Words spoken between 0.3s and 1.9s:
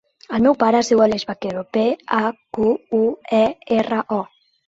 El meu pare es diu Aleix Baquero: be,